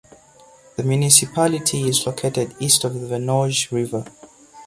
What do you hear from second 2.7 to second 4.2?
of the Venoge river.